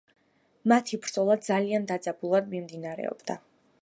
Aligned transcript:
მათი 0.71 0.99
ბრძოლა 1.03 1.35
ძალიან 1.49 1.85
დაძაბულად 1.91 2.49
მიმდინარეობდა. 2.55 3.37